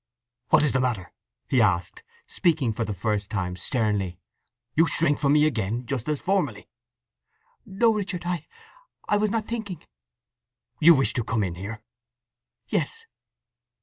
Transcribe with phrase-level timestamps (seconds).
[0.49, 1.13] "What's the matter?"
[1.47, 4.17] he asked, speaking for the first time sternly.
[4.73, 6.67] "You shrink from me again?—just as formerly!"
[7.67, 9.83] "No, Richard—I—I—was not thinking—"
[10.79, 11.83] "You wish to come in here?"
[12.67, 13.05] "Yes."